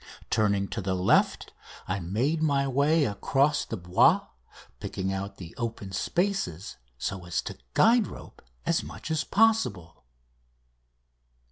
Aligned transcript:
Turning 0.31 0.67
to 0.67 0.81
the 0.81 0.95
left, 0.95 1.53
I 1.87 1.99
made 1.99 2.41
my 2.41 2.67
way 2.67 3.05
across 3.05 3.63
the 3.65 3.77
Bois, 3.77 4.21
picking 4.79 5.13
out 5.13 5.37
the 5.37 5.53
open 5.59 5.91
spaces 5.91 6.77
so 6.97 7.23
as 7.27 7.39
to 7.43 7.59
guide 7.75 8.07
rope 8.07 8.41
as 8.65 8.81
much 8.81 9.11
as 9.11 9.23
possible. 9.23 10.03